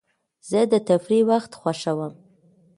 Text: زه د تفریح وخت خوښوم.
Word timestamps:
زه 0.49 0.59
د 0.71 0.73
تفریح 0.89 1.23
وخت 1.31 1.51
خوښوم. 1.59 2.13